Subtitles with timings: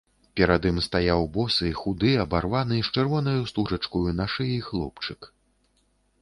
[0.39, 5.31] Перад ім стаяў босы, худы, абарваны, з чырвонаю стужачкаю на шыі хлопчык.